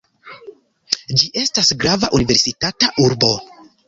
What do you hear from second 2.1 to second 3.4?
universitata urbo.